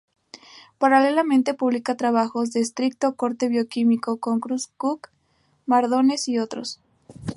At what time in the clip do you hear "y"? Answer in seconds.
6.27-6.39